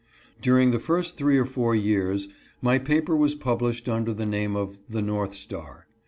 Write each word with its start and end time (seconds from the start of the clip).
During 0.41 0.71
the 0.71 0.79
first 0.79 1.15
three 1.15 1.37
or 1.37 1.45
four 1.45 1.75
years 1.75 2.27
my 2.59 2.79
paper 2.79 3.15
was 3.15 3.35
pub 3.35 3.61
lished 3.61 3.87
under 3.87 4.15
the 4.15 4.25
name 4.25 4.55
of 4.55 4.79
the 4.89 5.03
North 5.03 5.35
Star. 5.35 5.85